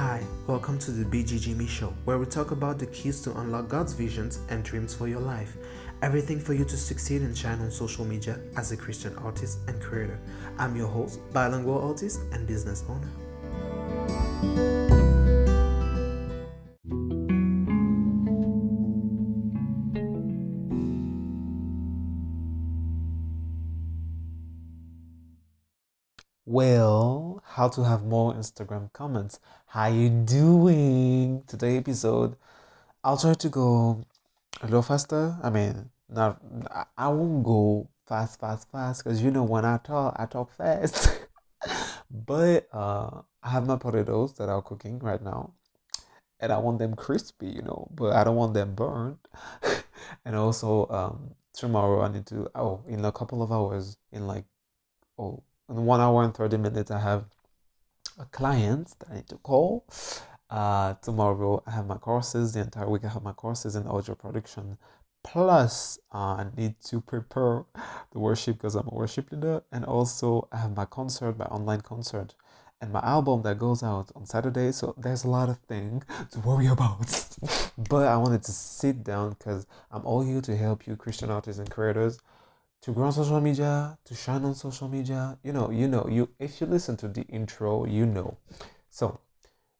Hi, 0.00 0.24
welcome 0.46 0.78
to 0.78 0.92
the 0.92 1.04
BGJimy 1.04 1.68
show, 1.68 1.92
where 2.06 2.16
we 2.16 2.24
talk 2.24 2.52
about 2.52 2.78
the 2.78 2.86
keys 2.86 3.20
to 3.20 3.38
unlock 3.38 3.68
God's 3.68 3.92
visions 3.92 4.40
and 4.48 4.64
dreams 4.64 4.94
for 4.94 5.06
your 5.08 5.20
life. 5.20 5.58
Everything 6.00 6.40
for 6.40 6.54
you 6.54 6.64
to 6.64 6.76
succeed 6.78 7.20
and 7.20 7.36
shine 7.36 7.60
on 7.60 7.70
social 7.70 8.06
media 8.06 8.40
as 8.56 8.72
a 8.72 8.78
Christian 8.78 9.14
artist 9.16 9.58
and 9.68 9.78
creator. 9.78 10.18
I'm 10.56 10.74
your 10.74 10.88
host, 10.88 11.20
bilingual 11.34 11.86
artist 11.86 12.20
and 12.32 12.46
business 12.46 12.82
owner. 12.88 13.10
Well, 26.46 27.29
how 27.54 27.68
to 27.68 27.82
have 27.82 28.04
more 28.04 28.32
Instagram 28.32 28.92
comments. 28.92 29.40
How 29.66 29.88
you 29.88 30.08
doing? 30.08 31.42
Today 31.48 31.78
episode, 31.78 32.36
I'll 33.02 33.16
try 33.16 33.34
to 33.34 33.48
go 33.48 34.04
a 34.62 34.66
little 34.66 34.82
faster. 34.82 35.36
I 35.42 35.50
mean, 35.50 35.90
not 36.08 36.40
I- 36.96 37.08
won't 37.08 37.42
go 37.42 37.88
fast, 38.06 38.38
fast, 38.38 38.70
fast 38.70 39.02
because 39.02 39.20
you 39.20 39.32
know 39.32 39.42
when 39.42 39.64
I 39.64 39.78
talk, 39.78 40.14
I 40.16 40.26
talk 40.26 40.52
fast. 40.52 41.26
but 42.10 42.68
uh, 42.72 43.22
I 43.42 43.48
have 43.50 43.66
my 43.66 43.76
potatoes 43.76 44.34
that 44.34 44.48
are 44.48 44.62
cooking 44.62 45.00
right 45.00 45.20
now, 45.20 45.54
and 46.38 46.52
I 46.52 46.58
want 46.58 46.78
them 46.78 46.94
crispy, 46.94 47.48
you 47.48 47.62
know, 47.62 47.88
but 47.92 48.12
I 48.14 48.22
don't 48.22 48.36
want 48.36 48.54
them 48.54 48.76
burned. 48.76 49.18
and 50.24 50.36
also, 50.36 50.86
um, 50.88 51.34
tomorrow 51.52 52.02
I 52.02 52.12
need 52.12 52.26
to. 52.26 52.48
Oh, 52.54 52.84
in 52.86 53.04
a 53.04 53.10
couple 53.10 53.42
of 53.42 53.50
hours, 53.50 53.96
in 54.12 54.28
like 54.28 54.44
oh, 55.18 55.42
in 55.68 55.84
one 55.84 56.00
hour 56.00 56.22
and 56.22 56.32
thirty 56.32 56.56
minutes, 56.56 56.92
I 56.92 57.00
have 57.00 57.24
a 58.20 58.26
client 58.26 58.94
that 58.98 59.10
I 59.10 59.14
need 59.16 59.28
to 59.28 59.36
call. 59.36 59.86
Uh, 60.50 60.94
tomorrow 61.02 61.62
I 61.66 61.70
have 61.72 61.86
my 61.86 61.96
courses. 61.96 62.52
The 62.52 62.60
entire 62.60 62.88
week 62.88 63.04
I 63.04 63.08
have 63.08 63.22
my 63.22 63.32
courses 63.32 63.74
in 63.76 63.86
audio 63.86 64.14
production. 64.14 64.76
Plus, 65.22 65.98
uh, 66.14 66.42
I 66.42 66.46
need 66.56 66.80
to 66.86 67.00
prepare 67.00 67.64
the 68.12 68.18
worship 68.18 68.56
because 68.56 68.74
I'm 68.74 68.88
a 68.88 68.94
worship 68.94 69.30
leader, 69.30 69.62
and 69.70 69.84
also 69.84 70.48
I 70.50 70.58
have 70.58 70.74
my 70.74 70.86
concert, 70.86 71.38
my 71.38 71.44
online 71.46 71.82
concert, 71.82 72.34
and 72.80 72.90
my 72.90 73.00
album 73.00 73.42
that 73.42 73.58
goes 73.58 73.82
out 73.82 74.10
on 74.16 74.24
Saturday. 74.24 74.72
So 74.72 74.94
there's 74.96 75.24
a 75.24 75.28
lot 75.28 75.50
of 75.50 75.58
things 75.68 76.04
to 76.32 76.40
worry 76.40 76.68
about. 76.68 77.28
but 77.90 78.08
I 78.08 78.16
wanted 78.16 78.42
to 78.44 78.52
sit 78.52 79.04
down 79.04 79.30
because 79.30 79.66
I'm 79.90 80.04
all 80.06 80.22
here 80.22 80.40
to 80.40 80.56
help 80.56 80.86
you, 80.86 80.96
Christian 80.96 81.30
artists 81.30 81.60
and 81.60 81.70
creators, 81.70 82.18
to 82.82 82.92
grow 82.92 83.06
on 83.06 83.12
social 83.12 83.40
media, 83.40 83.98
to 84.04 84.14
shine 84.14 84.44
on 84.44 84.54
social 84.54 84.88
media. 84.88 85.38
You 85.42 85.52
know, 85.52 85.70
you 85.70 85.88
know, 85.88 86.06
you 86.08 86.28
if 86.38 86.60
you 86.60 86.66
listen 86.66 86.96
to 86.98 87.08
the 87.08 87.22
intro, 87.22 87.84
you 87.84 88.06
know. 88.06 88.36
So 88.90 89.20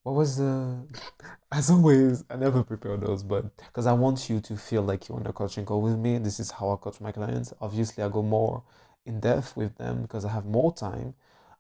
what 0.03 0.15
was 0.15 0.37
the 0.39 0.79
as 1.53 1.71
always 1.71 2.25
i 2.31 2.37
never 2.37 2.63
prepare 2.63 2.97
those 2.97 3.23
but 3.23 3.57
because 3.59 3.87
i 3.87 3.93
want 3.93 4.31
you 4.31 4.41
to 4.41 4.57
feel 4.57 4.83
like 4.83 5.09
you're 5.09 5.19
on 5.19 5.27
a 5.27 5.33
coaching 5.33 5.65
call 5.65 5.83
with 5.83 5.99
me 5.99 6.19
this 6.19 6.41
is 6.41 6.51
how 6.53 6.71
i 6.73 6.77
coach 6.77 7.01
my 7.01 7.13
clients 7.13 7.53
obviously 7.61 8.03
i 8.03 8.09
go 8.09 8.23
more 8.23 8.63
in 9.05 9.21
depth 9.21 9.57
with 9.57 9.77
them 9.77 10.03
because 10.03 10.25
i 10.25 10.31
have 10.31 10.47
more 10.47 10.73
time 10.73 11.15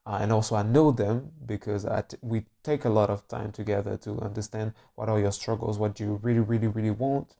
uh, 0.06 0.18
and 0.20 0.32
also 0.32 0.56
i 0.56 0.62
know 0.62 0.90
them 0.90 1.30
because 1.46 1.86
t- 2.08 2.16
we 2.22 2.44
take 2.62 2.84
a 2.84 2.88
lot 2.88 3.10
of 3.10 3.26
time 3.28 3.52
together 3.52 3.96
to 3.96 4.18
understand 4.20 4.72
what 4.94 5.08
are 5.08 5.18
your 5.18 5.32
struggles 5.32 5.78
what 5.78 6.00
you 6.00 6.18
really 6.22 6.40
really 6.40 6.68
really 6.68 6.90
want 6.90 7.34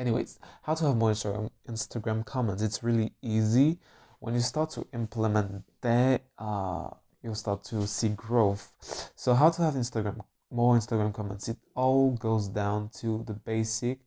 anyways 0.00 0.38
how 0.62 0.74
to 0.74 0.84
have 0.86 0.96
more 0.96 1.12
instagram 1.12 2.24
comments 2.24 2.62
it's 2.62 2.82
really 2.82 3.12
easy 3.22 3.78
when 4.20 4.34
you 4.34 4.40
start 4.40 4.70
to 4.70 4.86
implement 4.92 5.64
that 5.80 6.22
uh 6.38 6.88
you'll 7.22 7.34
start 7.34 7.64
to 7.64 7.86
see 7.86 8.08
growth. 8.10 8.72
So 9.14 9.34
how 9.34 9.50
to 9.50 9.62
have 9.62 9.74
Instagram 9.74 10.20
more 10.50 10.76
Instagram 10.76 11.14
comments? 11.14 11.48
It 11.48 11.58
all 11.74 12.12
goes 12.12 12.48
down 12.48 12.90
to 13.00 13.22
the 13.26 13.34
basic, 13.34 14.00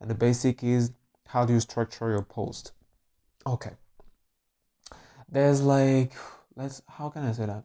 and 0.00 0.08
the 0.08 0.14
basic 0.14 0.62
is 0.62 0.92
how 1.26 1.44
do 1.44 1.52
you 1.52 1.60
structure 1.60 2.10
your 2.10 2.22
post? 2.22 2.72
Okay. 3.46 3.72
There's 5.28 5.62
like 5.62 6.12
let's 6.56 6.82
how 6.88 7.10
can 7.10 7.24
I 7.24 7.32
say 7.32 7.46
that? 7.46 7.64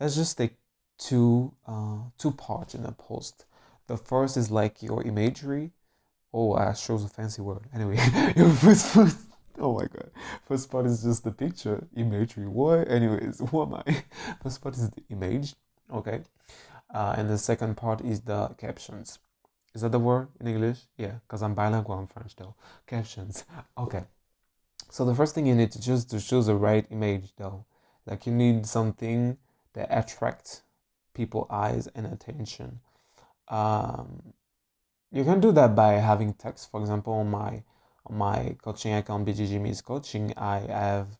Let's 0.00 0.16
just 0.16 0.38
take 0.38 0.56
two 0.98 1.54
uh 1.66 1.98
two 2.18 2.32
parts 2.32 2.74
in 2.74 2.84
a 2.84 2.92
post. 2.92 3.44
The 3.86 3.96
first 3.96 4.36
is 4.36 4.50
like 4.50 4.82
your 4.82 5.02
imagery. 5.02 5.72
Oh, 6.38 6.52
I 6.52 6.72
chose 6.72 7.02
a 7.02 7.08
fancy 7.08 7.40
word. 7.40 7.62
Anyway, 7.74 7.96
your 8.36 8.50
first 8.50 8.88
first 8.88 9.18
Oh 9.58 9.72
my 9.74 9.86
god. 9.86 10.10
First 10.44 10.70
part 10.70 10.84
is 10.84 11.02
just 11.02 11.24
the 11.24 11.32
picture, 11.32 11.86
imagery. 11.96 12.46
What? 12.46 12.90
Anyways, 12.90 13.40
who 13.50 13.62
am 13.62 13.74
I? 13.74 14.04
First 14.42 14.60
part 14.60 14.76
is 14.76 14.90
the 14.90 15.02
image, 15.08 15.54
okay? 15.90 16.20
Uh, 16.92 17.14
and 17.16 17.30
the 17.30 17.38
second 17.38 17.76
part 17.76 18.02
is 18.02 18.20
the 18.20 18.48
captions. 18.58 19.18
Is 19.74 19.80
that 19.80 19.92
the 19.92 19.98
word 19.98 20.28
in 20.38 20.46
English? 20.46 20.80
Yeah, 20.98 21.14
because 21.26 21.42
I'm 21.42 21.54
bilingual 21.54 21.98
in 22.00 22.06
French 22.06 22.36
though. 22.36 22.54
Captions. 22.86 23.44
Okay. 23.78 24.04
So 24.90 25.04
the 25.04 25.14
first 25.14 25.34
thing 25.34 25.46
you 25.46 25.54
need 25.54 25.72
to 25.72 25.80
just 25.80 26.10
to 26.10 26.20
choose 26.20 26.46
the 26.46 26.54
right 26.54 26.86
image 26.90 27.32
though. 27.36 27.64
Like 28.06 28.26
you 28.26 28.32
need 28.32 28.66
something 28.66 29.38
that 29.72 29.88
attracts 29.90 30.62
people 31.14 31.46
eyes 31.50 31.88
and 31.94 32.06
attention. 32.06 32.80
Um, 33.48 34.34
you 35.10 35.24
can 35.24 35.40
do 35.40 35.52
that 35.52 35.74
by 35.74 35.94
having 35.94 36.34
text. 36.34 36.70
For 36.70 36.80
example, 36.80 37.14
on 37.14 37.30
my 37.30 37.62
on 38.06 38.18
my 38.18 38.56
coaching 38.62 38.94
account 38.94 39.26
BGJimy's 39.26 39.80
Coaching, 39.80 40.32
I 40.36 40.58
have, 40.60 41.18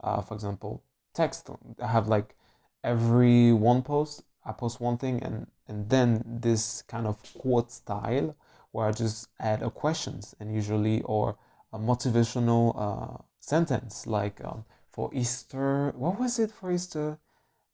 uh, 0.00 0.20
for 0.20 0.34
example, 0.34 0.82
text. 1.14 1.48
I 1.82 1.86
have 1.86 2.08
like 2.08 2.36
every 2.84 3.52
one 3.52 3.82
post, 3.82 4.22
I 4.44 4.52
post 4.52 4.80
one 4.80 4.98
thing, 4.98 5.22
and 5.22 5.46
and 5.66 5.88
then 5.88 6.22
this 6.26 6.82
kind 6.82 7.06
of 7.06 7.16
quote 7.34 7.70
style 7.72 8.34
where 8.72 8.86
I 8.86 8.92
just 8.92 9.28
add 9.40 9.62
a 9.62 9.70
questions 9.70 10.34
and 10.38 10.54
usually 10.54 11.02
or 11.02 11.36
a 11.72 11.78
motivational 11.78 12.74
uh, 12.76 13.22
sentence 13.40 14.06
like 14.06 14.42
um, 14.44 14.64
for 14.90 15.10
Easter. 15.12 15.92
What 15.96 16.18
was 16.18 16.38
it 16.38 16.50
for 16.50 16.70
Easter? 16.72 17.18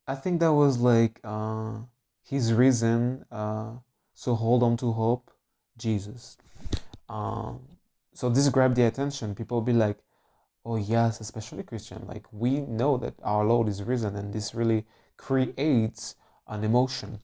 I 0.07 0.15
think 0.15 0.41
that 0.41 0.53
was 0.53 0.79
like 0.79 1.21
uh, 1.25 1.79
his 2.23 2.53
reason. 2.53 3.25
Uh, 3.31 3.79
so 4.15 4.35
hold 4.35 4.63
on 4.63 4.77
to 4.79 4.93
hope, 4.93 5.31
Jesus. 5.77 6.37
Um, 7.09 7.61
so 8.13 8.29
this 8.29 8.49
grabbed 8.49 8.77
the 8.77 8.85
attention. 8.85 9.35
People 9.35 9.61
be 9.61 9.73
like, 9.73 9.99
oh 10.65 10.77
yes, 10.77 11.21
especially 11.21 11.63
Christian. 11.63 12.07
Like 12.07 12.27
we 12.33 12.61
know 12.61 12.97
that 12.99 13.15
our 13.23 13.45
Lord 13.45 13.69
is 13.69 13.83
risen, 13.83 14.17
and 14.17 14.33
this 14.33 14.55
really 14.55 14.85
creates 15.17 16.17
an 16.47 16.65
emotion. 16.65 17.21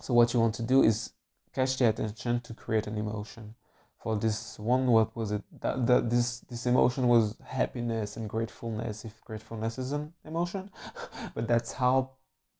So 0.00 0.14
what 0.14 0.32
you 0.34 0.40
want 0.40 0.54
to 0.56 0.62
do 0.62 0.82
is 0.82 1.12
catch 1.54 1.78
the 1.78 1.88
attention 1.88 2.40
to 2.40 2.54
create 2.54 2.86
an 2.86 2.96
emotion. 2.96 3.54
For 4.02 4.16
this 4.16 4.58
one, 4.58 4.86
what 4.88 5.14
was 5.14 5.30
it? 5.30 5.42
That, 5.60 5.86
that 5.86 6.10
this 6.10 6.40
this 6.40 6.66
emotion 6.66 7.06
was 7.06 7.36
happiness 7.44 8.16
and 8.16 8.28
gratefulness. 8.28 9.04
If 9.04 9.20
gratefulness 9.24 9.78
is 9.78 9.92
an 9.92 10.12
emotion, 10.24 10.70
but 11.34 11.46
that's 11.46 11.72
how 11.74 12.10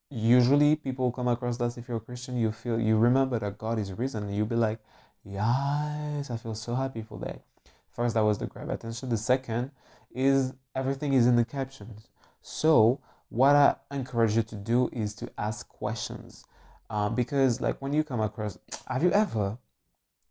usually 0.08 0.76
people 0.76 1.10
come 1.10 1.26
across 1.26 1.56
that. 1.56 1.76
If 1.76 1.88
you're 1.88 1.96
a 1.96 2.00
Christian, 2.00 2.36
you 2.36 2.52
feel 2.52 2.78
you 2.78 2.96
remember 2.96 3.40
that 3.40 3.58
God 3.58 3.80
is 3.80 3.92
risen, 3.92 4.24
and 4.24 4.36
you'll 4.36 4.46
be 4.46 4.54
like, 4.54 4.78
yes, 5.24 6.30
I 6.30 6.36
feel 6.36 6.54
so 6.54 6.74
happy 6.74 7.02
for 7.02 7.18
that. 7.20 7.42
First, 7.90 8.14
that 8.14 8.22
was 8.22 8.38
the 8.38 8.46
grab 8.46 8.70
attention. 8.70 9.08
The 9.08 9.16
second 9.16 9.70
is 10.14 10.54
everything 10.74 11.12
is 11.12 11.26
in 11.26 11.36
the 11.36 11.44
captions. 11.44 12.08
So, 12.40 13.00
what 13.28 13.54
I 13.54 13.76
encourage 13.90 14.36
you 14.36 14.42
to 14.42 14.54
do 14.56 14.88
is 14.92 15.14
to 15.16 15.30
ask 15.38 15.68
questions. 15.68 16.44
Uh, 16.90 17.08
because, 17.08 17.60
like, 17.60 17.80
when 17.80 17.92
you 17.92 18.04
come 18.04 18.20
across, 18.20 18.58
have 18.86 19.02
you 19.02 19.10
ever, 19.12 19.58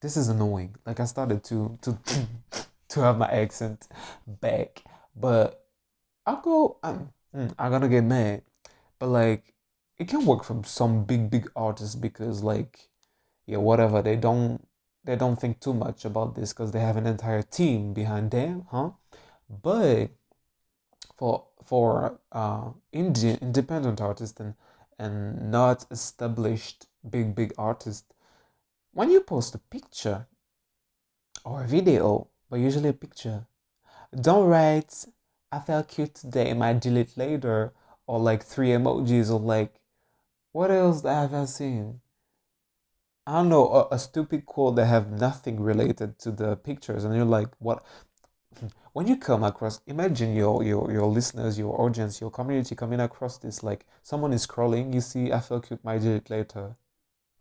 this 0.01 0.17
is 0.17 0.27
annoying. 0.29 0.75
Like, 0.85 0.99
I 0.99 1.05
started 1.05 1.43
to, 1.45 1.77
to, 1.81 1.97
to 2.89 3.01
have 3.01 3.17
my 3.17 3.27
accent 3.27 3.87
back, 4.27 4.83
but 5.15 5.65
I'll 6.25 6.41
go, 6.41 6.77
I'm, 6.83 7.09
I'm 7.33 7.71
gonna 7.71 7.89
get 7.89 8.03
mad. 8.03 8.43
But, 8.99 9.07
like, 9.07 9.53
it 9.97 10.07
can 10.07 10.25
work 10.25 10.43
from 10.43 10.63
some 10.63 11.03
big, 11.05 11.29
big 11.29 11.49
artists 11.55 11.95
because, 11.95 12.43
like, 12.43 12.89
yeah, 13.45 13.57
whatever, 13.57 14.01
they 14.01 14.15
don't 14.15 14.65
they 15.03 15.15
don't 15.15 15.39
think 15.39 15.59
too 15.59 15.73
much 15.73 16.05
about 16.05 16.35
this 16.35 16.53
because 16.53 16.71
they 16.71 16.79
have 16.79 16.97
an 16.97 17.07
entire 17.07 17.41
team 17.41 17.93
behind 17.93 18.31
them, 18.31 18.65
huh? 18.69 18.91
But 19.49 20.11
for 21.17 21.45
for 21.63 22.19
uh, 22.31 22.71
indie 22.93 23.39
independent 23.41 24.01
artists 24.01 24.39
and 24.39 24.53
and 24.99 25.51
not 25.51 25.85
established 25.91 26.87
big 27.09 27.35
big 27.35 27.53
artists, 27.57 28.13
when 28.93 29.09
you 29.09 29.21
post 29.21 29.55
a 29.55 29.57
picture 29.57 30.27
or 31.43 31.63
a 31.63 31.67
video, 31.67 32.27
but 32.49 32.59
usually 32.59 32.89
a 32.89 32.93
picture, 32.93 33.47
don't 34.19 34.47
write 34.47 35.05
"I 35.51 35.59
felt 35.59 35.87
cute 35.87 36.15
today," 36.15 36.53
might 36.53 36.81
delete 36.81 37.17
later, 37.17 37.73
or 38.05 38.19
like 38.19 38.43
three 38.43 38.69
emojis 38.69 39.31
or 39.31 39.39
like 39.39 39.81
what 40.51 40.69
else 40.69 41.03
have 41.03 41.33
I 41.33 41.45
seen? 41.45 42.00
I 43.27 43.33
don't 43.33 43.49
know, 43.49 43.67
a, 43.67 43.95
a 43.95 43.99
stupid 43.99 44.45
quote 44.45 44.75
that 44.77 44.85
have 44.87 45.11
nothing 45.11 45.59
related 45.59 46.19
to 46.19 46.31
the 46.31 46.55
pictures, 46.57 47.03
and 47.03 47.15
you're 47.15 47.25
like, 47.25 47.49
what? 47.59 47.83
When 48.93 49.07
you 49.07 49.17
come 49.17 49.43
across, 49.43 49.79
imagine 49.87 50.35
your 50.35 50.63
your 50.63 50.91
your 50.91 51.07
listeners, 51.07 51.57
your 51.57 51.79
audience, 51.81 52.19
your 52.21 52.31
community 52.31 52.75
coming 52.75 52.99
across 52.99 53.37
this, 53.37 53.63
like 53.63 53.85
someone 54.03 54.33
is 54.33 54.45
scrolling, 54.45 54.93
you 54.93 55.01
see, 55.01 55.31
I 55.31 55.39
feel 55.39 55.61
cute, 55.61 55.83
might 55.85 56.01
do 56.01 56.15
it 56.15 56.29
later. 56.29 56.75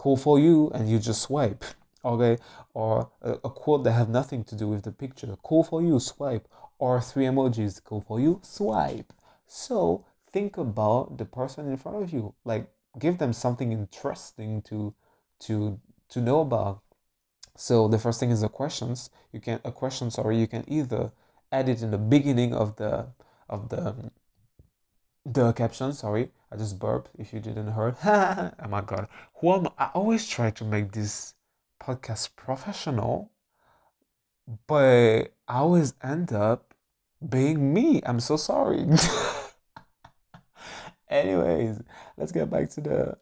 cool 0.00 0.16
for 0.16 0.38
you 0.40 0.70
and 0.74 0.88
you 0.88 0.98
just 0.98 1.20
swipe 1.20 1.62
okay 2.04 2.38
or 2.72 3.10
a, 3.20 3.32
a, 3.32 3.50
quote 3.50 3.84
that 3.84 3.92
have 3.92 4.08
nothing 4.08 4.42
to 4.42 4.54
do 4.56 4.66
with 4.66 4.82
the 4.82 4.90
picture 4.90 5.36
cool 5.42 5.62
for 5.62 5.82
you 5.82 6.00
swipe 6.00 6.48
or 6.78 7.02
three 7.02 7.26
emojis 7.26 7.84
cool 7.84 8.00
for 8.00 8.18
you 8.18 8.40
swipe 8.42 9.12
so 9.46 10.06
think 10.32 10.56
about 10.56 11.18
the 11.18 11.26
person 11.26 11.68
in 11.68 11.76
front 11.76 12.02
of 12.02 12.10
you 12.14 12.34
like 12.46 12.66
give 12.98 13.18
them 13.18 13.34
something 13.34 13.72
interesting 13.72 14.62
to 14.62 14.94
to 15.40 15.80
to 16.10 16.20
know 16.20 16.40
about. 16.40 16.80
So 17.56 17.88
the 17.88 17.98
first 17.98 18.20
thing 18.20 18.30
is 18.30 18.40
the 18.40 18.48
questions. 18.48 19.10
You 19.32 19.40
can 19.40 19.60
a 19.64 19.72
question 19.72 20.10
sorry 20.10 20.38
you 20.38 20.46
can 20.46 20.64
either 20.68 21.12
add 21.52 21.68
it 21.68 21.82
in 21.82 21.90
the 21.90 21.98
beginning 21.98 22.54
of 22.54 22.76
the 22.76 23.08
of 23.48 23.68
the 23.68 23.88
um, 23.88 24.10
the 25.24 25.52
caption 25.52 25.92
sorry. 25.92 26.30
I 26.52 26.56
just 26.56 26.78
burped 26.78 27.10
if 27.18 27.32
you 27.32 27.40
didn't 27.40 27.68
heard 27.68 27.96
oh 28.04 28.50
my 28.68 28.80
god. 28.80 29.08
Who 29.40 29.52
am 29.52 29.68
i 29.78 29.90
always 29.94 30.28
try 30.28 30.50
to 30.50 30.64
make 30.64 30.92
this 30.92 31.34
podcast 31.80 32.36
professional 32.36 33.30
but 34.66 35.32
i 35.48 35.58
always 35.58 35.94
end 36.02 36.32
up 36.32 36.74
being 37.28 37.74
me. 37.74 38.00
I'm 38.06 38.20
so 38.20 38.36
sorry. 38.36 38.84
Anyways 41.08 41.80
let's 42.16 42.32
get 42.32 42.50
back 42.50 42.70
to 42.70 42.80
the 42.80 43.16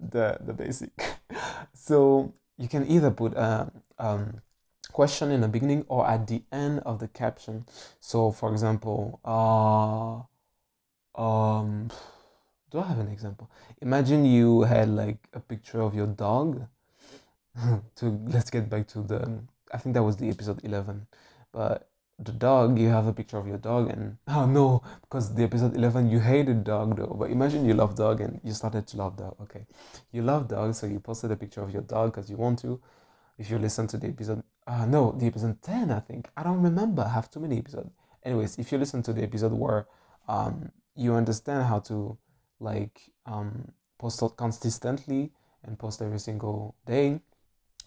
the 0.00 0.38
the 0.40 0.52
basic 0.52 0.90
so 1.72 2.32
you 2.58 2.68
can 2.68 2.86
either 2.88 3.10
put 3.10 3.34
a 3.34 3.70
um, 3.98 4.40
question 4.92 5.30
in 5.30 5.40
the 5.40 5.48
beginning 5.48 5.84
or 5.88 6.06
at 6.06 6.26
the 6.26 6.42
end 6.52 6.80
of 6.86 6.98
the 6.98 7.08
caption. 7.08 7.66
So 8.00 8.30
for 8.30 8.52
example 8.52 9.20
uh 9.24 10.22
um 11.20 11.90
do 12.70 12.80
i 12.80 12.86
have 12.86 12.98
an 12.98 13.08
example? 13.08 13.50
Imagine 13.80 14.24
you 14.24 14.62
had 14.62 14.88
like 14.88 15.18
a 15.32 15.40
picture 15.40 15.80
of 15.80 15.94
your 15.94 16.06
dog. 16.06 16.66
To 17.96 18.20
let's 18.26 18.50
get 18.50 18.68
back 18.68 18.88
to 18.88 19.02
the 19.02 19.40
i 19.72 19.78
think 19.78 19.94
that 19.94 20.02
was 20.02 20.16
the 20.16 20.28
episode 20.28 20.60
11 20.64 21.06
but 21.52 21.88
the 22.18 22.32
dog 22.32 22.78
you 22.78 22.88
have 22.88 23.06
a 23.06 23.12
picture 23.12 23.38
of 23.38 23.46
your 23.46 23.58
dog 23.58 23.90
and 23.90 24.16
oh 24.28 24.46
no 24.46 24.82
because 25.02 25.34
the 25.34 25.42
episode 25.42 25.74
11 25.74 26.08
you 26.10 26.20
hated 26.20 26.64
dog 26.64 26.96
though. 26.96 27.16
But 27.18 27.30
imagine 27.30 27.64
you 27.64 27.74
love 27.74 27.96
dog 27.96 28.20
and 28.20 28.40
you 28.44 28.52
started 28.52 28.86
to 28.88 28.96
love 28.96 29.16
dog 29.16 29.36
okay? 29.42 29.66
You 30.12 30.22
love 30.22 30.48
dog 30.48 30.74
so 30.74 30.86
you 30.86 31.00
posted 31.00 31.32
a 31.32 31.36
picture 31.36 31.62
of 31.62 31.70
your 31.72 31.82
dog 31.82 32.12
because 32.12 32.30
you 32.30 32.36
want 32.36 32.60
to. 32.60 32.80
If 33.36 33.50
you 33.50 33.58
listen 33.58 33.86
to 33.88 33.96
the 33.96 34.08
episode 34.08 34.42
uh 34.66 34.86
no 34.86 35.12
the 35.12 35.26
episode 35.26 35.60
10 35.60 35.90
i 35.90 36.00
think. 36.00 36.28
I 36.36 36.42
don't 36.42 36.62
remember 36.62 37.02
i 37.02 37.08
have 37.08 37.30
too 37.30 37.40
many 37.40 37.58
episodes. 37.58 37.90
Anyways 38.24 38.58
if 38.58 38.70
you 38.70 38.78
listen 38.78 39.02
to 39.02 39.12
the 39.12 39.22
episode 39.22 39.52
where 39.52 39.86
um 40.28 40.70
you 40.94 41.14
understand 41.14 41.64
how 41.64 41.80
to 41.80 42.16
like 42.60 43.10
um 43.26 43.72
post 43.98 44.22
consistently 44.36 45.32
and 45.64 45.78
post 45.78 46.00
every 46.00 46.18
single 46.18 46.74
day 46.86 47.20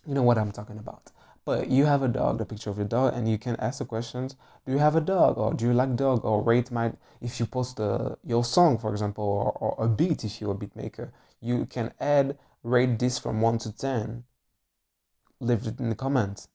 you 0.05 0.13
know 0.13 0.23
what 0.23 0.37
i'm 0.37 0.51
talking 0.51 0.77
about 0.77 1.11
but 1.47 1.69
you 1.69 1.85
have 1.85 2.03
a 2.03 2.09
dog, 2.09 2.39
the 2.39 2.45
picture 2.45 2.69
of 2.69 2.75
your 2.75 2.87
dog, 2.87 3.13
and 3.15 3.25
you 3.31 3.37
can 3.37 3.55
ask 3.55 3.79
the 3.79 3.85
questions: 3.85 4.35
Do 4.65 4.73
you 4.73 4.79
have 4.79 4.97
a 4.97 5.05
dog, 5.15 5.37
or 5.37 5.53
do 5.53 5.63
you 5.67 5.73
like 5.73 5.95
dog, 5.95 6.25
or 6.25 6.43
rate 6.43 6.71
my? 6.71 6.91
If 7.21 7.39
you 7.39 7.45
post 7.45 7.77
the, 7.77 8.17
your 8.25 8.43
song, 8.43 8.77
for 8.77 8.91
example, 8.91 9.23
or, 9.23 9.51
or 9.63 9.85
a 9.85 9.87
beat, 9.87 10.25
if 10.25 10.41
you're 10.41 10.51
a 10.51 10.55
beat 10.55 10.75
maker, 10.75 11.13
you 11.39 11.65
can 11.65 11.93
add 12.01 12.37
rate 12.63 12.99
this 12.99 13.17
from 13.17 13.39
one 13.39 13.59
to 13.59 13.71
ten. 13.71 14.25
Leave 15.39 15.65
it 15.65 15.79
in 15.79 15.87
the 15.87 15.95
comments. 15.95 16.49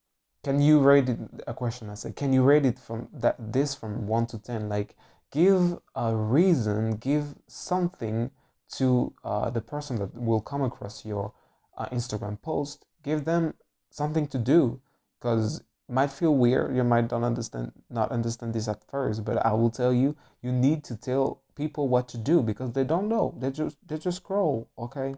Can 0.44 0.60
you 0.60 0.78
rate 0.80 1.08
it? 1.08 1.18
A 1.46 1.54
question 1.54 1.88
I 1.88 1.94
said. 1.94 2.14
Can 2.14 2.34
you 2.34 2.42
rate 2.42 2.66
it 2.66 2.78
from 2.78 3.08
that 3.14 3.36
this 3.38 3.74
from 3.74 4.06
one 4.06 4.26
to 4.26 4.38
ten? 4.38 4.68
Like 4.68 4.94
give 5.30 5.78
a 5.94 6.14
reason, 6.14 6.96
give 6.96 7.36
something 7.46 8.30
to 8.76 9.14
uh, 9.24 9.48
the 9.48 9.62
person 9.62 9.96
that 10.00 10.14
will 10.14 10.42
come 10.42 10.60
across 10.60 11.06
your 11.06 11.32
uh, 11.78 11.86
Instagram 11.86 12.42
post. 12.42 12.84
Give 13.02 13.24
them 13.24 13.54
something 13.92 14.26
to 14.26 14.38
do 14.38 14.80
because 15.18 15.62
might 15.88 16.10
feel 16.10 16.34
weird 16.34 16.74
you 16.74 16.84
might 16.84 17.10
not 17.10 17.22
understand 17.22 17.72
not 17.90 18.10
understand 18.10 18.54
this 18.54 18.68
at 18.68 18.82
first 18.88 19.24
but 19.24 19.44
i 19.44 19.52
will 19.52 19.70
tell 19.70 19.92
you 19.92 20.16
you 20.40 20.50
need 20.50 20.82
to 20.82 20.96
tell 20.96 21.42
people 21.54 21.88
what 21.88 22.08
to 22.08 22.18
do 22.18 22.42
because 22.42 22.72
they 22.72 22.84
don't 22.84 23.08
know. 23.08 23.34
They 23.38 23.50
just 23.50 23.76
they 23.86 23.98
just 23.98 24.18
scroll 24.18 24.68
okay? 24.78 25.14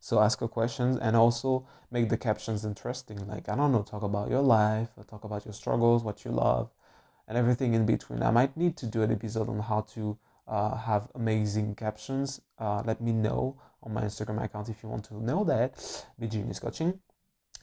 So 0.00 0.20
ask 0.20 0.40
a 0.42 0.48
questions 0.48 0.96
and 0.96 1.16
also 1.16 1.66
make 1.90 2.08
the 2.08 2.16
captions 2.16 2.64
interesting 2.64 3.26
like 3.26 3.48
i 3.48 3.56
don't 3.56 3.72
know 3.72 3.82
talk 3.82 4.02
about 4.02 4.28
your 4.28 4.42
life 4.42 4.90
or 4.96 5.04
talk 5.04 5.24
about 5.24 5.46
your 5.46 5.54
struggles 5.54 6.04
what 6.04 6.24
you 6.24 6.30
love 6.30 6.70
and 7.26 7.36
everything 7.36 7.74
in 7.74 7.86
between. 7.86 8.22
I 8.22 8.30
might 8.30 8.56
need 8.56 8.76
to 8.78 8.86
do 8.86 9.02
an 9.02 9.12
episode 9.12 9.48
on 9.48 9.60
how 9.60 9.82
to 9.94 10.18
uh, 10.46 10.76
have 10.76 11.08
amazing 11.14 11.74
captions 11.74 12.40
uh, 12.58 12.82
let 12.84 13.00
me 13.00 13.12
know 13.12 13.56
on 13.82 13.92
my 13.92 14.02
instagram 14.02 14.42
account 14.42 14.68
if 14.68 14.82
you 14.82 14.88
want 14.88 15.04
to 15.04 15.22
know 15.22 15.44
that. 15.44 15.74
bgjimyis 16.20 16.60
coaching 16.60 16.98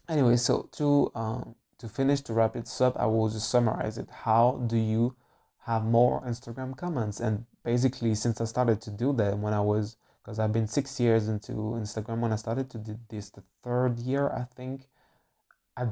anyway 0.10 0.36
so 0.36 0.70
to 0.72 1.12
um, 1.16 1.56
to 1.78 1.88
finish 1.88 2.22
to 2.22 2.34
wrap 2.34 2.56
it 2.56 2.70
up 2.82 2.96
i 2.98 3.06
will 3.06 3.30
just 3.30 3.50
summarize 3.50 3.98
it. 3.98 4.10
How 4.10 4.64
do 4.68 4.78
you 4.78 5.16
have 5.66 5.84
more 5.84 6.22
instagram 6.22 6.76
comments? 6.78 7.20
And 7.20 7.46
basically 7.64 8.16
since 8.16 8.40
i 8.40 8.46
started 8.46 8.82
to 8.82 8.92
do 8.92 9.12
that 9.14 9.38
when 9.38 9.54
i 9.54 9.60
was 9.60 9.98
because 10.24 10.40
i've 10.40 10.54
been 10.54 10.68
six 10.68 11.00
years 11.00 11.28
into 11.28 11.52
instagram 11.52 12.20
when 12.20 12.32
i 12.32 12.36
started 12.36 12.70
to 12.70 12.78
do 12.78 12.98
this 13.10 13.32
the 13.32 13.44
third 13.64 13.98
year 14.00 14.30
i 14.30 14.46
think 14.56 14.88
i 15.76 15.88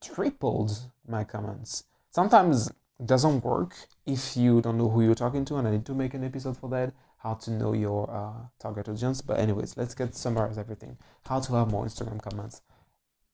tripled 0.00 0.72
my 1.06 1.24
comments. 1.24 1.84
Sometimes 2.10 2.68
it 2.98 3.06
doesn't 3.06 3.44
work 3.44 3.74
if 4.06 4.36
you 4.36 4.60
don't 4.60 4.78
know 4.78 4.88
who 4.88 5.02
you're 5.02 5.14
talking 5.14 5.44
to 5.44 5.56
and 5.56 5.68
i 5.68 5.70
need 5.70 5.86
to 5.86 5.94
make 5.94 6.14
an 6.14 6.24
episode 6.24 6.56
for 6.56 6.68
that 6.70 6.92
how 7.18 7.34
to 7.34 7.50
know 7.50 7.74
your 7.74 8.10
uh, 8.10 8.46
target 8.58 8.88
audience. 8.88 9.20
But 9.20 9.38
anyways 9.38 9.76
let's 9.76 9.94
get 9.94 10.14
summarize 10.14 10.56
everything. 10.56 10.96
How 11.26 11.40
to 11.40 11.54
have 11.54 11.70
more 11.70 11.84
instagram 11.84 12.22
comments 12.22 12.62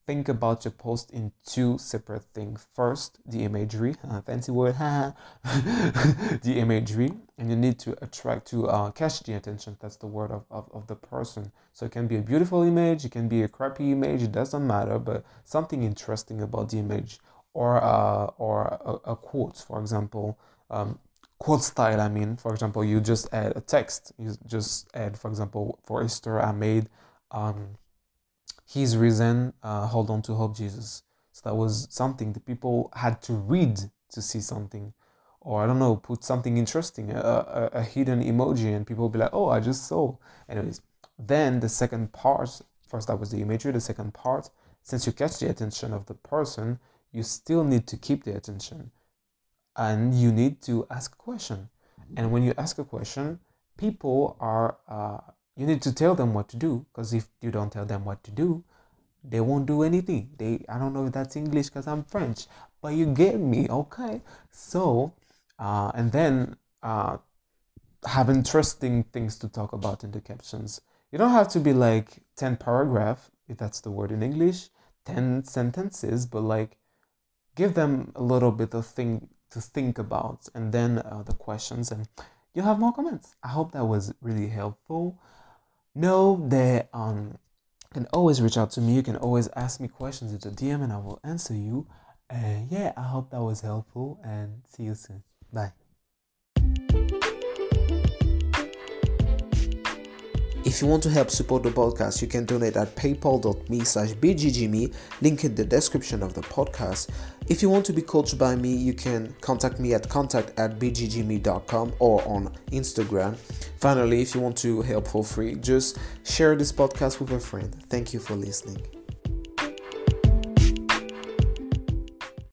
think 0.07 0.29
about 0.29 0.65
your 0.65 0.73
post 0.73 1.11
in 1.11 1.33
two 1.45 1.79
separate 1.79 2.25
things. 2.33 2.67
First, 2.75 3.19
the 3.27 3.43
imagery, 3.43 3.97
uh, 4.09 4.21
fancy 4.21 4.53
word, 4.53 4.77
the 5.45 6.55
imagery, 6.57 7.13
and 7.37 7.51
you 7.51 7.57
need 7.57 7.79
to 7.81 7.93
attract 8.03 8.47
to 8.49 8.69
uh, 8.69 8.91
catch 8.93 9.21
the 9.25 9.35
attention. 9.35 9.77
That's 9.81 9.97
the 9.97 10.07
word 10.07 10.31
of, 10.31 10.45
of, 10.51 10.71
of 10.73 10.87
the 10.87 10.95
person. 10.95 11.51
So 11.73 11.87
it 11.87 11.93
can 11.93 12.07
be 12.07 12.17
a 12.17 12.23
beautiful 12.23 12.63
image, 12.63 13.05
it 13.05 13.11
can 13.11 13.29
be 13.29 13.43
a 13.43 13.49
crappy 13.49 13.93
image, 13.93 14.23
it 14.23 14.33
doesn't 14.33 14.67
matter, 14.67 14.99
but 14.99 15.25
something 15.45 15.83
interesting 15.83 16.41
about 16.41 16.71
the 16.71 16.79
image 16.79 17.19
or 17.53 17.83
uh, 17.83 18.27
or 18.39 18.79
a, 18.85 19.11
a 19.13 19.17
quote, 19.17 19.57
for 19.57 19.81
example. 19.81 20.39
Um, 20.71 20.99
quote 21.39 21.63
style 21.63 22.01
i 22.01 22.09
mean 22.09 22.35
for 22.35 22.51
example 22.55 22.83
you 22.83 22.99
just 22.99 23.29
add 23.31 23.53
a 23.57 23.61
text 23.61 24.11
you 24.19 24.35
just 24.47 24.89
add 24.95 25.19
for 25.19 25.29
example 25.29 25.79
for 25.85 26.03
easter 26.03 26.41
i 26.41 26.51
made 26.51 26.89
um, 27.31 27.77
He's 28.67 28.97
risen, 28.97 29.53
uh, 29.63 29.87
hold 29.87 30.11
on 30.11 30.23
to 30.23 30.35
hope 30.35 30.57
Jesus. 30.57 31.05
So 31.33 31.43
that 31.49 31.55
was 31.55 31.87
something 31.91 32.33
the 32.33 32.41
people 32.41 32.91
had 32.95 33.23
to 33.23 33.33
read 33.33 33.79
to 34.11 34.21
see 34.21 34.41
something. 34.41 34.93
Or 35.41 35.63
I 35.63 35.67
don't 35.67 35.79
know, 35.79 35.95
put 35.95 36.25
something 36.25 36.57
interesting, 36.57 37.13
a, 37.13 37.21
a, 37.21 37.71
a 37.75 37.83
hidden 37.83 38.21
emoji, 38.25 38.75
and 38.75 38.85
people 38.85 39.09
be 39.09 39.21
like, 39.21 39.31
oh, 39.33 39.49
I 39.49 39.61
just 39.61 39.87
saw. 39.87 40.17
Anyways, 40.49 40.81
then 41.17 41.61
the 41.61 41.69
second 41.69 42.13
part, 42.13 42.61
first 42.89 43.07
that 43.07 43.21
was 43.21 43.31
the 43.31 43.41
imagery, 43.41 43.71
the 43.71 43.81
second 43.81 44.13
part, 44.13 44.51
since 44.83 45.07
you 45.07 45.13
catch 45.13 45.39
the 45.39 45.49
attention 45.49 45.93
of 45.93 46.07
the 46.07 46.15
person, 46.15 46.81
you 47.13 47.23
still 47.23 47.63
need 47.63 47.87
to 47.87 47.97
keep 47.97 48.25
the 48.25 48.37
attention. 48.37 48.91
And 49.77 50.15
you 50.15 50.33
need 50.33 50.61
to 50.63 50.87
ask 50.91 51.13
a 51.13 51.17
question. 51.17 51.69
And 52.17 52.33
when 52.33 52.43
you 52.43 52.55
ask 52.59 52.79
a 52.79 52.85
question, 52.85 53.41
people 53.77 54.37
are 54.41 54.79
uh, 54.89 55.19
you 55.57 55.67
need 55.67 55.83
to 55.83 55.93
tell 55.93 56.15
them 56.15 56.35
what 56.35 56.49
to 56.49 56.57
do 56.57 56.87
because 56.93 57.13
if 57.13 57.29
you 57.41 57.51
don't 57.51 57.73
tell 57.73 57.87
them 57.87 58.05
what 58.05 58.23
to 58.25 58.31
do 58.31 58.63
they 59.29 59.41
won't 59.41 59.67
do 59.67 59.83
anything. 59.83 60.31
They 60.39 60.65
i 60.69 60.79
don't 60.79 60.93
know 60.93 61.07
if 61.07 61.13
that's 61.13 61.37
english 61.37 61.67
because 61.67 61.87
i'm 61.89 62.05
french 62.05 62.47
but 62.81 62.95
you 62.95 63.07
get 63.07 63.41
me 63.41 63.67
okay? 63.69 64.23
So 64.51 65.15
uh, 65.59 65.91
and 65.95 66.13
then 66.13 66.57
uh, 66.83 67.17
have 68.07 68.29
interesting 68.29 69.05
things 69.05 69.39
to 69.39 69.49
talk 69.49 69.73
about 69.73 70.05
in 70.05 70.11
the 70.11 70.21
captions. 70.21 70.83
You 71.11 71.19
don't 71.19 71.31
have 71.31 71.49
to 71.49 71.61
be 71.61 71.73
like 71.73 72.23
10 72.37 72.59
paragraph 72.59 73.31
if 73.49 73.57
that's 73.57 73.81
the 73.81 73.91
word 73.91 74.13
in 74.13 74.23
english 74.23 74.69
10 75.07 75.45
sentences 75.45 76.27
but 76.27 76.43
like 76.43 76.77
give 77.55 77.75
them 77.75 78.13
a 78.15 78.23
little 78.23 78.53
bit 78.53 78.75
of 78.75 78.87
thing 78.87 79.29
to 79.51 79.61
think 79.61 79.99
about 79.99 80.49
and 80.55 80.73
then 80.73 80.99
uh, 80.99 81.23
the 81.25 81.33
questions 81.33 81.91
and 81.91 82.09
you'll 82.53 82.65
have 82.65 82.79
more 82.79 82.93
comments. 82.93 83.35
I 83.43 83.49
hope 83.49 83.73
that 83.73 83.85
was 83.85 84.13
really 84.21 84.49
helpful 84.49 85.19
know 85.97 86.47
that 86.49 86.89
um 86.93 87.39
can 87.97 88.07
always 88.13 88.43
reach 88.43 88.59
out 88.59 88.71
to 88.73 88.81
me. 88.81 88.95
You 88.95 89.03
can 89.03 89.17
always 89.17 89.49
ask 89.57 89.81
me 89.81 89.89
questions 89.89 90.33
in 90.33 90.39
the 90.39 90.55
DM 90.55 90.83
and 90.83 90.93
I 90.93 90.99
will 90.99 91.19
answer 91.25 91.55
you. 91.55 91.87
And 92.29 92.71
yeah, 92.71 92.93
I 92.97 93.03
hope 93.03 93.31
that 93.31 93.41
was 93.41 93.63
helpful 93.63 94.21
and 94.23 94.63
see 94.69 94.83
you 94.83 94.95
soon. 94.95 95.23
Bye. 95.53 95.73
If 100.67 100.83
you 100.83 100.89
want 100.89 101.05
to 101.05 101.11
help 101.11 101.31
support 101.31 101.63
the 101.63 101.71
podcast, 101.71 102.21
you 102.21 102.27
can 102.27 102.45
donate 102.45 102.77
at 102.77 102.97
paypal.me 102.97 103.85
slash 103.85 104.15
bgjimy, 104.15 104.93
link 105.21 105.45
in 105.45 105.55
the 105.55 105.65
description 105.65 106.25
of 106.25 106.35
the 106.35 106.41
podcast. 106.41 107.09
If 107.47 107.63
you 107.63 107.71
want 107.71 107.87
to 107.87 107.93
be 107.93 108.03
coached 108.03 108.37
by 108.37 108.57
me, 108.57 108.75
you 108.75 108.93
can 108.93 109.33
contact 109.41 109.79
me 109.79 109.95
at 109.95 110.09
contact 110.09 110.59
at 110.59 110.81
bgjimy.com 110.81 111.93
or 112.01 112.27
on 112.27 112.53
Instagram. 112.73 113.37
Finally, 113.79 114.21
if 114.21 114.35
you 114.35 114.41
want 114.41 114.57
to 114.57 114.83
help 114.83 115.07
for 115.07 115.23
free, 115.23 115.55
just 115.55 115.99
share 116.25 116.57
this 116.57 116.73
podcast 116.73 117.21
with 117.21 117.31
a 117.31 117.39
friend. 117.39 117.73
Thank 117.89 118.13
you 118.13 118.19
for 118.19 118.35
listening. 118.35 119.06